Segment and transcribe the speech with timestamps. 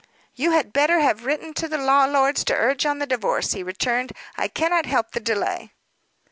[0.33, 3.61] "You had better have written to the law lords to urge on the divorce," he
[3.61, 4.13] returned.
[4.35, 5.73] "I cannot help the delay."